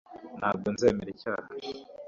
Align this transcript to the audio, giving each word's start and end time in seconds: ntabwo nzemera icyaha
ntabwo 0.39 0.67
nzemera 0.73 1.09
icyaha 1.15 1.47